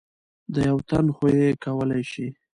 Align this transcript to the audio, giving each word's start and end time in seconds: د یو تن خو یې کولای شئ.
د 0.53 0.55
یو 0.69 0.77
تن 0.89 1.05
خو 1.15 1.25
یې 1.37 1.49
کولای 1.63 2.01
شئ. 2.11 2.27